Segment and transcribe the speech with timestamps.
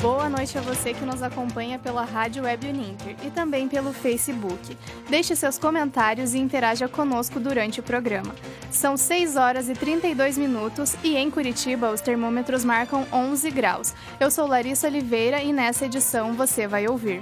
[0.00, 4.74] Boa noite a você que nos acompanha pela Rádio Web Uninter e também pelo Facebook.
[5.10, 8.34] Deixe seus comentários e interaja conosco durante o programa.
[8.70, 13.92] São 6 horas e 32 minutos e em Curitiba os termômetros marcam 11 graus.
[14.18, 17.20] Eu sou Larissa Oliveira e nessa edição você vai ouvir.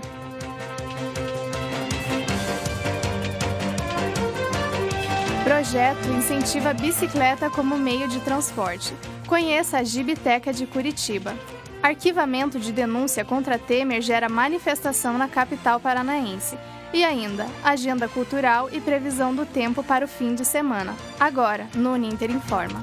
[5.42, 8.94] Projeto incentiva a bicicleta como meio de transporte.
[9.26, 11.34] Conheça a Gibiteca de Curitiba.
[11.82, 16.58] Arquivamento de denúncia contra Temer gera manifestação na capital paranaense.
[16.92, 20.94] E ainda, agenda cultural e previsão do tempo para o fim de semana.
[21.20, 22.82] Agora, no Uninter Informa.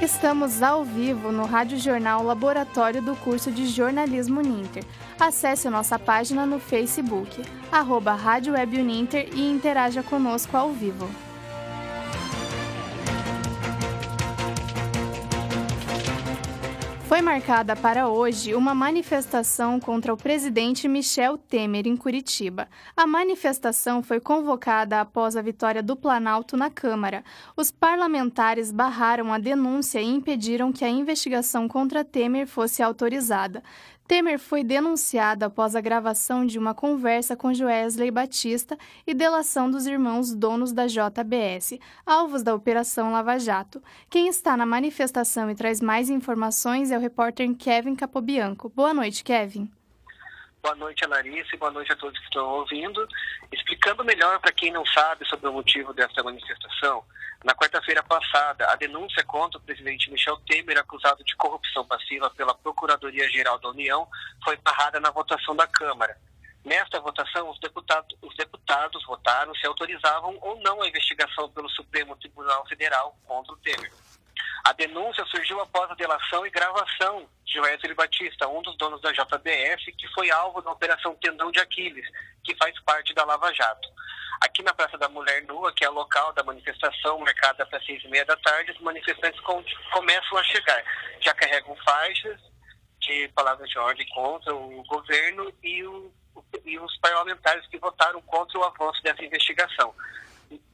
[0.00, 4.84] Estamos ao vivo no Rádio Jornal Laboratório do curso de Jornalismo Uninter.
[5.18, 11.25] Acesse nossa página no Facebook, arroba Rádio Web Uninter e interaja conosco ao vivo.
[17.08, 22.68] Foi marcada para hoje uma manifestação contra o presidente Michel Temer em Curitiba.
[22.96, 27.22] A manifestação foi convocada após a vitória do Planalto na Câmara.
[27.56, 33.62] Os parlamentares barraram a denúncia e impediram que a investigação contra Temer fosse autorizada.
[34.06, 39.84] Temer foi denunciado após a gravação de uma conversa com Joesley Batista e delação dos
[39.84, 43.82] irmãos donos da JBS, alvos da Operação Lava Jato.
[44.08, 48.68] Quem está na manifestação e traz mais informações é o repórter Kevin Capobianco.
[48.68, 49.68] Boa noite, Kevin.
[50.62, 53.06] Boa noite, Larissa, e boa noite a todos que estão ouvindo.
[53.86, 57.04] Explicando melhor para quem não sabe sobre o motivo dessa manifestação,
[57.44, 62.52] na quarta-feira passada, a denúncia contra o presidente Michel Temer, acusado de corrupção passiva pela
[62.52, 64.08] Procuradoria-Geral da União,
[64.42, 66.18] foi barrada na votação da Câmara.
[66.64, 72.16] Nesta votação, os deputados, os deputados votaram se autorizavam ou não a investigação pelo Supremo
[72.16, 73.92] Tribunal Federal contra o Temer.
[74.64, 79.12] A denúncia surgiu após a delação e gravação de Wesley Batista, um dos donos da
[79.12, 82.06] JBS, que foi alvo da Operação Tendão de Aquiles,
[82.42, 83.88] que faz parte da Lava Jato.
[84.40, 88.02] Aqui na Praça da Mulher Nua, que é o local da manifestação, marcada para seis
[88.04, 90.82] e meia da tarde, os manifestantes com, começam a chegar.
[91.20, 92.40] Já carregam faixas
[93.00, 96.12] de palavras de ordem contra o governo e, o,
[96.64, 99.94] e os parlamentares que votaram contra o avanço dessa investigação.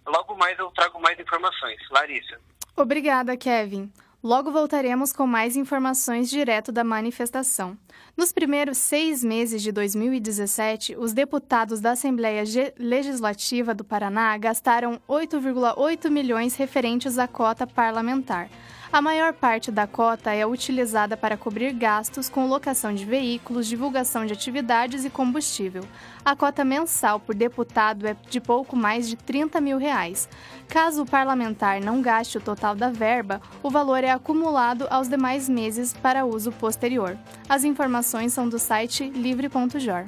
[0.06, 1.78] Logo mais eu trago mais informações.
[1.90, 2.40] Larissa.
[2.76, 3.90] Obrigada, Kevin.
[4.22, 7.76] Logo voltaremos com mais informações direto da manifestação.
[8.16, 12.44] Nos primeiros seis meses de 2017, os deputados da Assembleia
[12.78, 18.48] Legislativa do Paraná gastaram 8,8 milhões referentes à cota parlamentar.
[18.92, 24.26] A maior parte da cota é utilizada para cobrir gastos com locação de veículos, divulgação
[24.26, 25.82] de atividades e combustível.
[26.22, 30.28] A cota mensal por deputado é de pouco mais de 30 mil reais.
[30.68, 35.48] Caso o parlamentar não gaste o total da verba, o valor é acumulado aos demais
[35.48, 37.16] meses para uso posterior.
[37.48, 40.04] As informações são do site livre.jor.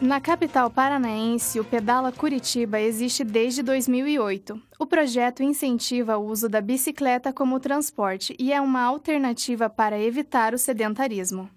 [0.00, 4.58] Na capital paranaense, o Pedala Curitiba existe desde 2008.
[4.78, 10.54] O projeto incentiva o uso da bicicleta como transporte e é uma alternativa para evitar
[10.54, 11.50] o sedentarismo.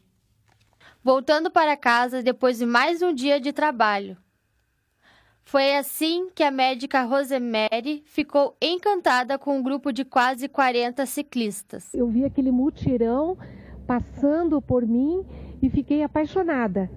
[1.02, 4.18] Voltando para casa depois de mais um dia de trabalho.
[5.46, 11.94] Foi assim que a médica Rosemary ficou encantada com um grupo de quase 40 ciclistas.
[11.94, 13.38] Eu vi aquele mutirão
[13.88, 15.26] passando por mim
[15.62, 16.92] e fiquei apaixonada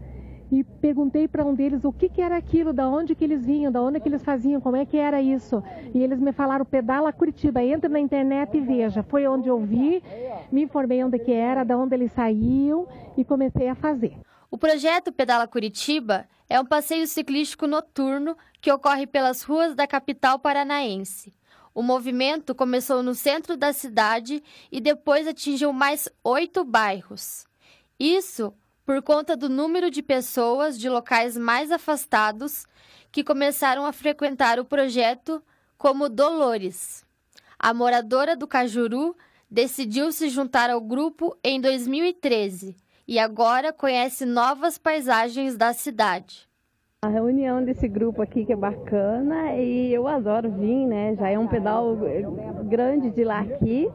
[0.51, 3.73] e perguntei para um deles o que, que era aquilo, da onde que eles vinham,
[3.73, 5.62] da onde que eles faziam, como é que era isso.
[5.95, 9.03] E eles me falaram, pedala Curitiba, entra na internet e veja.
[9.03, 10.03] Foi onde eu vi,
[10.53, 12.87] me informei onde que era, da onde eles saíam
[13.17, 14.17] e comecei a fazer.
[14.51, 20.39] O projeto Pedala Curitiba é um passeio ciclístico noturno que ocorre pelas ruas da capital
[20.39, 21.34] paranaense.
[21.75, 24.43] O movimento começou no centro da cidade
[24.73, 27.45] e depois atingiu mais oito bairros.
[27.99, 28.54] Isso
[28.86, 32.65] por conta do número de pessoas de locais mais afastados
[33.10, 35.42] que começaram a frequentar o projeto,
[35.77, 37.04] como Dolores.
[37.59, 39.16] A moradora do Cajuru
[39.50, 42.77] decidiu se juntar ao grupo em 2013
[43.09, 46.48] e agora conhece novas paisagens da cidade.
[47.03, 51.15] A reunião desse grupo aqui que é bacana e eu adoro vir, né?
[51.16, 51.97] Já é um pedal
[52.65, 53.89] grande de lá aqui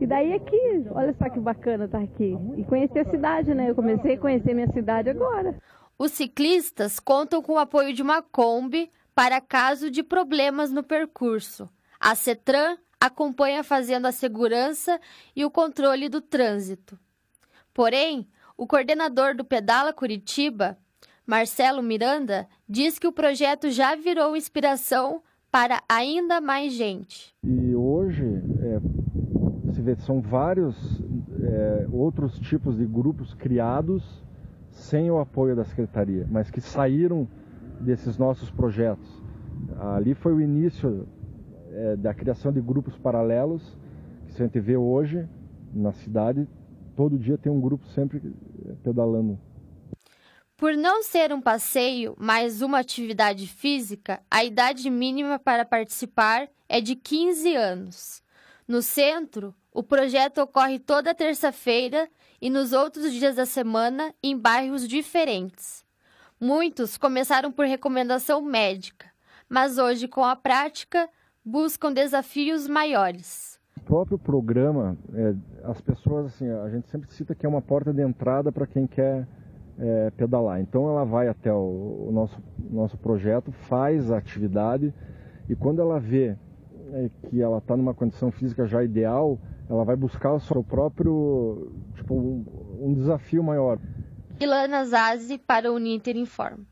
[0.00, 2.36] e daí aqui, olha só que bacana estar tá aqui.
[2.56, 3.70] E conhecer a cidade, né?
[3.70, 5.54] Eu comecei a conhecer minha cidade agora.
[5.98, 11.68] Os ciclistas contam com o apoio de uma Kombi para caso de problemas no percurso.
[12.00, 14.98] A Cetran acompanha fazendo a segurança
[15.36, 16.98] e o controle do trânsito.
[17.74, 18.26] Porém,
[18.60, 20.76] O coordenador do Pedala Curitiba,
[21.26, 27.34] Marcelo Miranda, diz que o projeto já virou inspiração para ainda mais gente.
[27.42, 27.69] E é,
[29.98, 30.76] são vários
[31.42, 34.24] é, outros tipos de grupos criados
[34.70, 37.28] sem o apoio da secretaria, mas que saíram
[37.80, 39.22] desses nossos projetos.
[39.78, 41.06] Ali foi o início
[41.72, 43.76] é, da criação de grupos paralelos,
[44.28, 45.28] que a gente vê hoje
[45.72, 46.48] na cidade,
[46.96, 48.20] todo dia tem um grupo sempre
[48.82, 49.38] pedalando.
[50.56, 56.80] Por não ser um passeio, mas uma atividade física, a idade mínima para participar é
[56.80, 58.22] de 15 anos.
[58.68, 62.08] No centro, o projeto ocorre toda terça-feira
[62.40, 65.84] e nos outros dias da semana em bairros diferentes.
[66.40, 69.06] Muitos começaram por recomendação médica,
[69.48, 71.08] mas hoje, com a prática,
[71.44, 73.60] buscam desafios maiores.
[73.76, 75.34] O próprio programa, é,
[75.64, 78.86] as pessoas, assim, a gente sempre cita que é uma porta de entrada para quem
[78.86, 79.26] quer
[79.78, 80.60] é, pedalar.
[80.60, 82.38] Então ela vai até o, o, nosso,
[82.70, 84.94] nosso projeto, faz a atividade
[85.48, 86.36] e quando ela vê
[87.28, 89.38] que ela está numa condição física já ideal,
[89.68, 92.44] ela vai buscar o seu próprio, tipo, um,
[92.80, 93.78] um desafio maior.
[94.38, 96.66] Ilana Zazi para o Ninter Informa.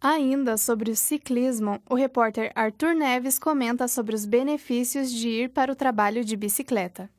[0.00, 5.70] Ainda sobre o ciclismo, o repórter Arthur Neves comenta sobre os benefícios de ir para
[5.70, 7.10] o trabalho de bicicleta.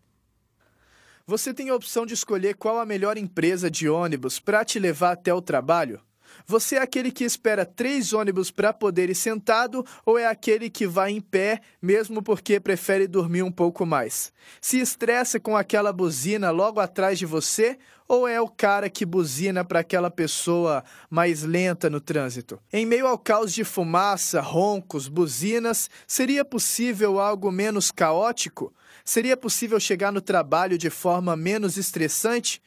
[1.28, 5.12] Você tem a opção de escolher qual a melhor empresa de ônibus para te levar
[5.12, 6.02] até o trabalho?
[6.46, 10.88] Você é aquele que espera três ônibus para poder ir sentado ou é aquele que
[10.88, 14.32] vai em pé, mesmo porque prefere dormir um pouco mais?
[14.60, 19.64] Se estressa com aquela buzina logo atrás de você ou é o cara que buzina
[19.64, 22.60] para aquela pessoa mais lenta no trânsito?
[22.72, 28.74] Em meio ao caos de fumaça, roncos, buzinas, seria possível algo menos caótico?
[29.06, 32.62] Seria possível chegar no trabalho de forma menos estressante?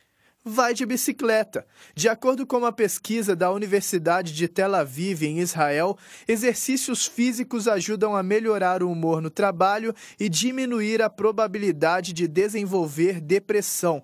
[0.44, 1.66] Vai de bicicleta.
[1.94, 5.96] De acordo com uma pesquisa da Universidade de Tel Aviv, em Israel,
[6.28, 13.20] exercícios físicos ajudam a melhorar o humor no trabalho e diminuir a probabilidade de desenvolver
[13.20, 14.02] depressão.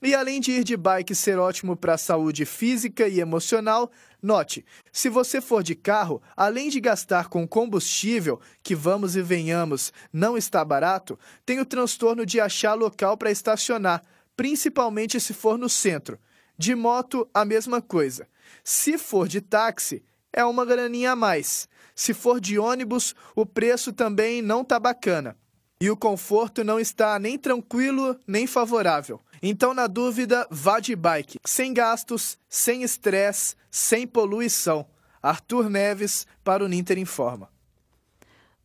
[0.00, 3.88] E além de ir de bike ser ótimo para a saúde física e emocional,
[4.20, 9.92] note: se você for de carro, além de gastar com combustível, que vamos e venhamos
[10.12, 11.16] não está barato,
[11.46, 14.02] tem o transtorno de achar local para estacionar,
[14.36, 16.18] principalmente se for no centro.
[16.56, 18.26] De moto, a mesma coisa.
[18.62, 20.02] Se for de táxi,
[20.32, 21.68] é uma graninha a mais.
[21.94, 25.36] Se for de ônibus, o preço também não tá bacana.
[25.80, 29.20] E o conforto não está nem tranquilo nem favorável.
[29.42, 34.86] Então, na dúvida, vá de bike, sem gastos, sem estresse, sem poluição.
[35.20, 37.48] Arthur Neves para o Ninter Informa.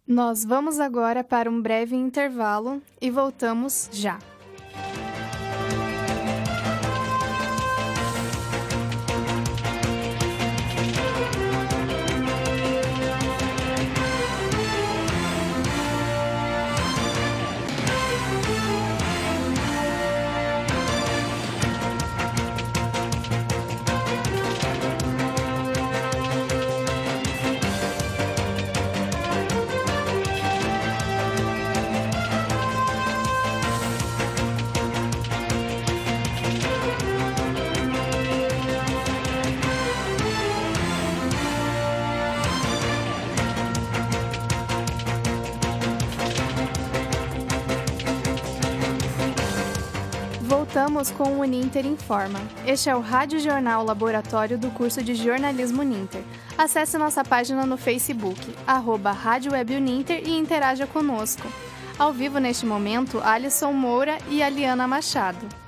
[0.07, 4.19] Nós vamos agora para um breve intervalo e voltamos já.
[50.97, 52.39] Voltamos com o Uninter Informa.
[52.65, 56.23] Este é o Rádio Jornal Laboratório do curso de Jornalismo Uninter.
[56.57, 61.47] Acesse nossa página no Facebook, arroba Rádio Web Uninter e interaja conosco.
[61.99, 65.66] Ao vivo neste momento, Alisson Moura e Aliana Machado.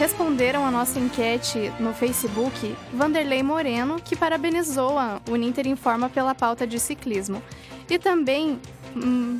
[0.00, 6.66] Responderam a nossa enquete no Facebook Vanderlei Moreno, que parabenizou a Uninter Informa pela pauta
[6.66, 7.42] de ciclismo.
[7.86, 8.58] E também
[8.96, 9.36] hum,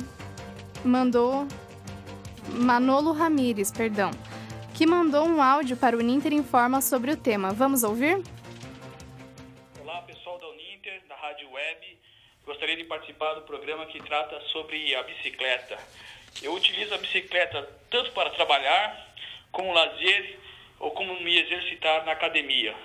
[0.85, 1.47] mandou
[2.49, 4.11] Manolo Ramires, perdão,
[4.75, 7.51] que mandou um áudio para o Uninter Informa sobre o tema.
[7.51, 8.21] Vamos ouvir?
[9.81, 11.97] Olá, pessoal da Uninter, da Rádio Web.
[12.45, 15.79] Gostaria de participar do programa que trata sobre a bicicleta.
[16.39, 19.07] Eu utilizo a bicicleta tanto para trabalhar
[19.51, 20.39] como lazer
[20.81, 22.75] ou como me exercitar na academia.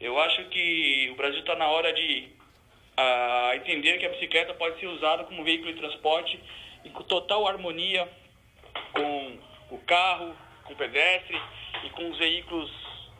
[0.00, 2.28] Eu acho que o Brasil está na hora de
[3.56, 6.38] entender que a bicicleta pode ser usada como veículo de transporte
[6.84, 8.08] e com total harmonia
[8.92, 9.38] com
[9.70, 11.38] o carro, com pedestre
[11.84, 12.70] e com os veículos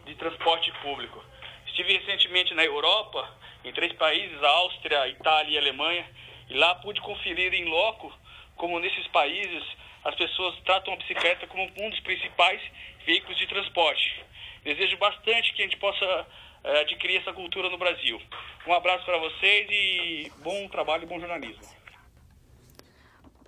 [0.07, 1.23] de transporte público.
[1.67, 3.29] Estive recentemente na Europa,
[3.65, 6.09] em três países, Áustria, Itália e Alemanha,
[6.49, 8.13] e lá pude conferir em loco
[8.55, 9.65] como nesses países
[10.05, 12.63] as pessoas tratam a bicicleta como um dos principais
[13.07, 14.25] veículos de transporte.
[14.65, 16.27] Desejo bastante que a gente possa
[16.65, 18.21] é, adquirir essa cultura no Brasil.
[18.67, 21.63] Um abraço para vocês e bom trabalho e bom jornalismo.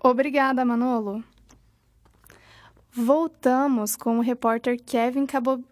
[0.01, 1.25] Obrigada, Manolo.
[2.91, 5.27] Voltamos com o repórter Kevin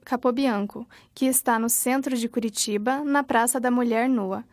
[0.05, 4.45] Capobianco, que está no centro de Curitiba, na Praça da Mulher Nua.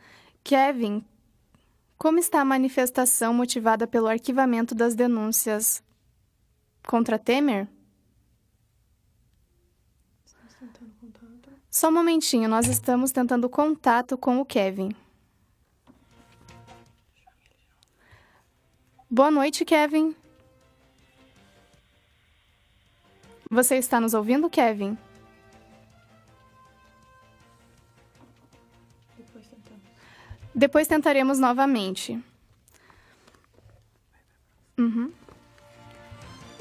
[0.43, 1.03] Kevin,
[1.97, 5.83] como está a manifestação motivada pelo arquivamento das denúncias
[6.87, 7.67] contra Temer?
[11.73, 14.95] Só um momentinho, nós estamos tentando contato com o Kevin.
[19.09, 20.15] Boa noite, Kevin.
[23.49, 24.95] Você está nos ouvindo, Kevin?
[30.53, 32.23] Depois, tentaremos novamente.
[34.77, 35.11] Uhum.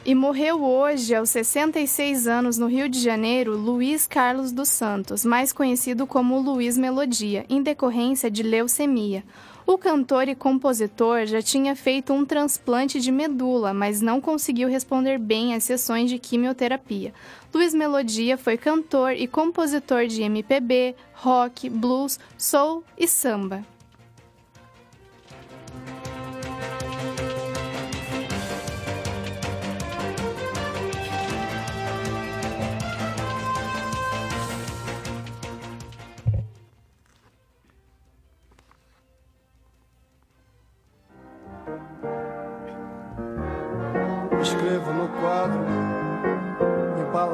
[0.05, 5.53] E morreu hoje, aos 66 anos, no Rio de Janeiro, Luiz Carlos dos Santos, mais
[5.53, 9.23] conhecido como Luiz Melodia, em decorrência de leucemia.
[9.65, 15.19] O cantor e compositor já tinha feito um transplante de medula, mas não conseguiu responder
[15.19, 17.15] bem às sessões de quimioterapia.
[17.55, 23.65] Luiz Melodia foi cantor e compositor de MPB, rock, blues, soul e samba.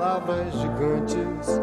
[0.08, 1.60] Palavras gigantes.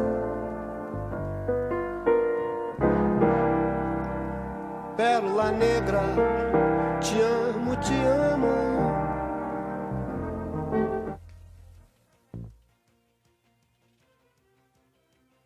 [4.96, 6.02] Pérola negra,
[7.02, 8.56] te amo, te amo.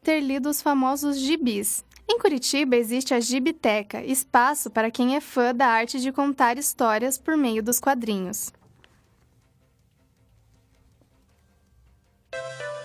[0.04, 1.86] Ter lido os famosos gibis.
[2.08, 7.18] Em Curitiba existe a Gibiteca, espaço para quem é fã da arte de contar histórias
[7.18, 8.52] por meio dos quadrinhos.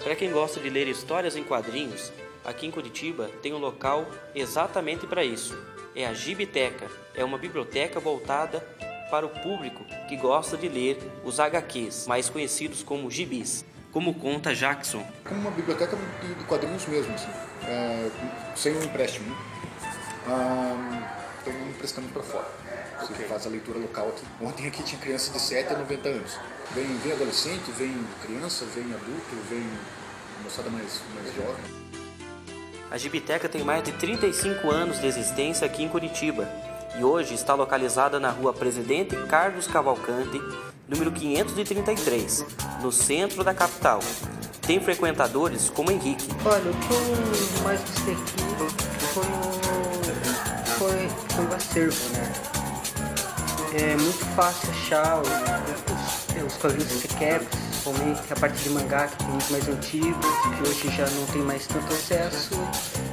[0.04, 2.12] Para quem gosta de ler histórias em quadrinhos,
[2.44, 5.58] aqui em Curitiba tem um local exatamente para isso.
[5.96, 6.90] É a Gibiteca.
[7.14, 8.60] É uma biblioteca voltada
[9.10, 13.64] para o público que gosta de ler os HQs, mais conhecidos como gibis.
[13.92, 15.06] Como conta Jackson.
[15.24, 17.30] Como uma biblioteca de quadrinhos mesmo, assim,
[17.66, 18.10] é,
[18.54, 19.34] sem um empréstimo.
[20.26, 22.63] Ah, então emprestamos para fora.
[23.04, 23.26] Você okay.
[23.26, 24.24] faz a leitura local aqui.
[24.40, 26.38] Ontem aqui tinha criança de 7 a 90 anos.
[26.74, 29.68] Vem, vem adolescente, vem criança, vem adulto, vem
[30.42, 31.64] moçada mais, mais jovem.
[32.90, 36.48] A Gibiteca tem mais de 35 anos de existência aqui em Curitiba
[36.98, 40.40] e hoje está localizada na rua Presidente Carlos Cavalcante,
[40.88, 42.46] número 533,
[42.80, 44.00] no centro da capital.
[44.66, 46.26] Tem frequentadores como Henrique.
[46.42, 48.44] Olha, o que eu mais gostei aqui
[49.12, 49.54] foi o,
[50.78, 52.53] foi, foi o acervo, né?
[53.76, 58.70] É muito fácil achar os, os, os quadrinhos que você quer, principalmente a parte de
[58.70, 60.26] mangá, que tem muito mais antigos,
[60.56, 62.54] que hoje já não tem mais tanto acesso,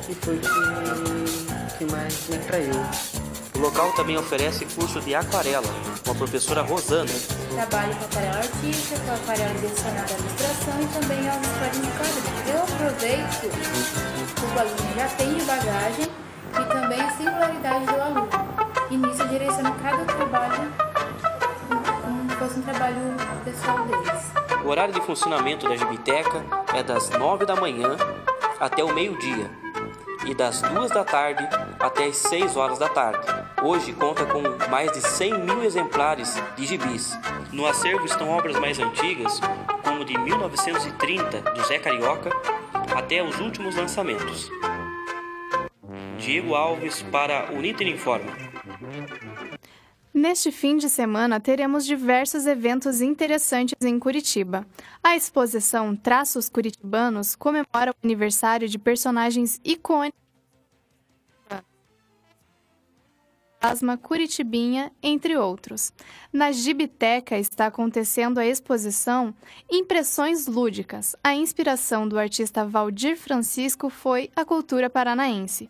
[0.07, 2.75] e foi o que, que mais me atraiu.
[3.55, 5.67] O local também oferece curso de aquarela,
[6.05, 7.09] com a professora Rosana.
[7.55, 12.47] Trabalho com aquarela artística, com aquarela direcionada à ilustração e também aos quadrinhos de quadrinhos.
[12.53, 13.41] Eu aproveito
[14.35, 16.07] que o aluno já tem de bagagem
[16.51, 20.03] e também a singularidade do aluno e nisso direciono cada
[23.43, 24.31] pessoal deles.
[24.63, 26.43] O horário de funcionamento da Gibiteca
[26.73, 27.97] é das 9 da manhã
[28.59, 29.49] até o meio-dia
[30.25, 31.47] e das 2 da tarde
[31.79, 33.27] até as 6 horas da tarde.
[33.63, 37.17] Hoje conta com mais de 100 mil exemplares de gibis.
[37.51, 39.39] No acervo estão obras mais antigas,
[39.83, 42.29] como de 1930 do Zé Carioca
[42.95, 44.49] até os últimos lançamentos.
[46.17, 48.31] Diego Alves para o Niter Informa.
[50.21, 54.67] Neste fim de semana, teremos diversos eventos interessantes em Curitiba.
[55.03, 60.21] A exposição Traços Curitibanos comemora o aniversário de personagens icônicos
[63.59, 65.91] Asma Curitibinha, entre outros.
[66.31, 69.33] Na Gibiteca está acontecendo a exposição
[69.71, 71.15] Impressões Lúdicas.
[71.23, 75.67] A inspiração do artista Valdir Francisco foi a cultura paranaense.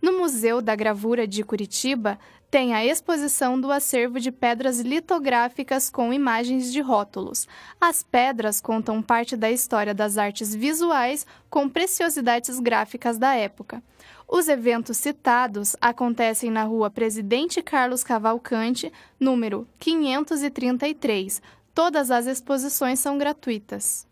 [0.00, 2.18] No Museu da Gravura de Curitiba
[2.52, 7.48] tem a exposição do acervo de pedras litográficas com imagens de rótulos.
[7.80, 13.82] As pedras contam parte da história das artes visuais com preciosidades gráficas da época.
[14.28, 21.40] Os eventos citados acontecem na rua Presidente Carlos Cavalcante, número 533.
[21.74, 24.06] Todas as exposições são gratuitas.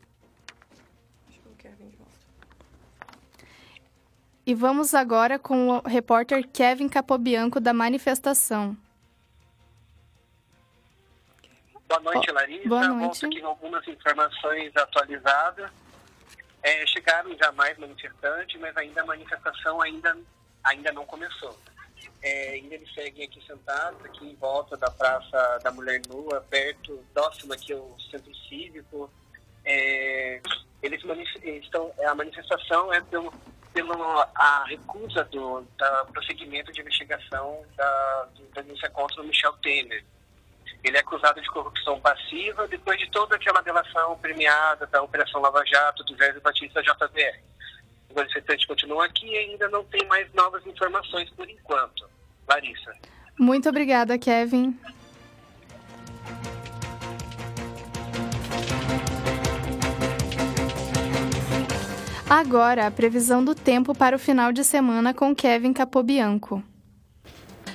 [4.46, 8.76] E vamos agora com o repórter Kevin Capobianco da manifestação.
[11.86, 12.68] Boa noite, Larissa.
[12.68, 13.20] Boa noite.
[13.20, 15.70] Volto aqui algumas informações atualizadas.
[16.62, 20.16] É, chegaram já mais manifestantes, mas ainda a manifestação ainda,
[20.64, 21.58] ainda não começou.
[22.22, 27.02] É, ainda eles seguem aqui sentados, aqui em volta da Praça da Mulher Nua, perto,
[27.14, 29.10] próximo aqui ao Centro Cívico.
[29.64, 30.40] É,
[30.82, 31.02] eles
[31.62, 33.32] estão, a manifestação é pelo,
[33.72, 40.04] pela recusa do da prosseguimento de investigação da, da denúncia contra o Michel Temer.
[40.82, 45.62] Ele é acusado de corrupção passiva depois de toda aquela delação premiada da Operação Lava
[45.66, 47.40] Jato, do José Batista JBR.
[48.08, 52.08] Os manifestantes continuam aqui e ainda não tem mais novas informações por enquanto.
[52.48, 52.92] Larissa.
[53.38, 54.78] Muito obrigada, Kevin.
[62.30, 66.62] Agora, a previsão do tempo para o final de semana com Kevin Capobianco.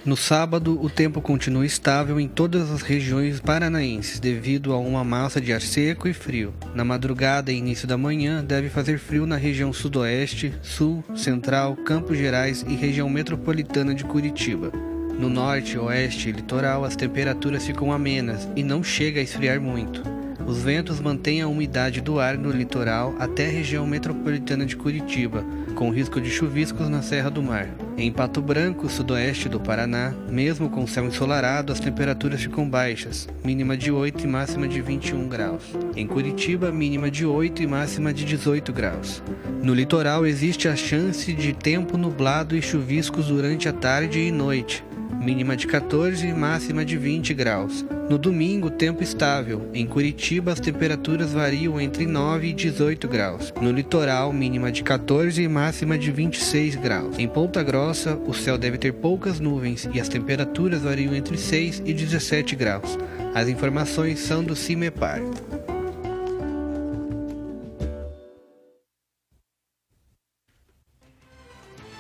[0.06, 5.42] No sábado, o tempo continua estável em todas as regiões paranaenses devido a uma massa
[5.42, 6.54] de ar seco e frio.
[6.74, 12.18] Na madrugada e início da manhã, deve fazer frio na região sudoeste, sul, central, Campos
[12.18, 14.72] Gerais e região metropolitana de Curitiba.
[15.20, 20.02] No norte, oeste e litoral, as temperaturas ficam amenas e não chega a esfriar muito.
[20.48, 25.44] Os ventos mantêm a umidade do ar no litoral até a região metropolitana de Curitiba,
[25.74, 27.68] com risco de chuviscos na Serra do Mar.
[27.98, 33.76] Em Pato Branco, sudoeste do Paraná, mesmo com céu ensolarado, as temperaturas ficam baixas, mínima
[33.76, 35.64] de 8 e máxima de 21 graus.
[35.96, 39.24] Em Curitiba, mínima de 8 e máxima de 18 graus.
[39.64, 44.84] No litoral existe a chance de tempo nublado e chuviscos durante a tarde e noite,
[45.20, 47.84] mínima de 14 e máxima de 20 graus.
[48.08, 49.68] No domingo, tempo estável.
[49.74, 53.52] Em Curitiba, as temperaturas variam entre 9 e 18 graus.
[53.60, 57.18] No litoral, mínima de 14 e máxima de 26 graus.
[57.18, 61.82] Em Ponta Grossa, o céu deve ter poucas nuvens e as temperaturas variam entre 6
[61.84, 62.96] e 17 graus.
[63.34, 65.22] As informações são do CIMEPAR.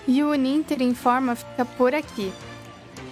[0.07, 2.31] E o Uninter Informa fica por aqui.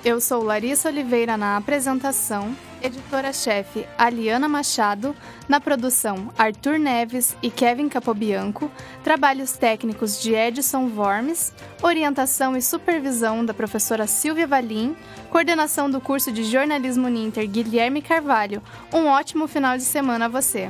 [0.05, 5.15] Eu sou Larissa Oliveira na apresentação, editora-chefe Aliana Machado,
[5.47, 8.69] na produção Arthur Neves e Kevin Capobianco,
[9.03, 14.95] trabalhos técnicos de Edson Vormes, orientação e supervisão da professora Silvia Valim,
[15.31, 18.61] coordenação do curso de jornalismo Ninter Guilherme Carvalho.
[18.93, 20.69] Um ótimo final de semana a você!